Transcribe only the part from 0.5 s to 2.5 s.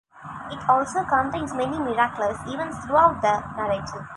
also contains many miraculous